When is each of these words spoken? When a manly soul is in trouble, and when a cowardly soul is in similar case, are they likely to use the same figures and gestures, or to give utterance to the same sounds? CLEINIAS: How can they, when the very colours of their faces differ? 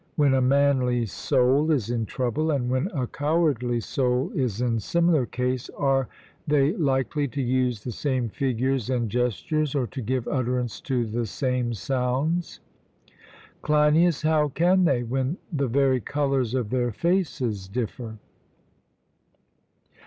When 0.15 0.33
a 0.33 0.41
manly 0.41 1.05
soul 1.05 1.69
is 1.69 1.91
in 1.91 2.07
trouble, 2.07 2.49
and 2.49 2.71
when 2.71 2.87
a 2.87 3.05
cowardly 3.05 3.79
soul 3.81 4.31
is 4.33 4.59
in 4.59 4.79
similar 4.79 5.27
case, 5.27 5.69
are 5.77 6.07
they 6.47 6.73
likely 6.75 7.27
to 7.27 7.39
use 7.39 7.83
the 7.83 7.91
same 7.91 8.27
figures 8.27 8.89
and 8.89 9.11
gestures, 9.11 9.75
or 9.75 9.85
to 9.85 10.01
give 10.01 10.27
utterance 10.27 10.81
to 10.89 11.05
the 11.05 11.27
same 11.27 11.75
sounds? 11.75 12.61
CLEINIAS: 13.61 14.23
How 14.23 14.47
can 14.49 14.85
they, 14.85 15.03
when 15.03 15.37
the 15.53 15.67
very 15.67 15.99
colours 16.01 16.55
of 16.55 16.71
their 16.71 16.91
faces 16.91 17.67
differ? 17.67 18.17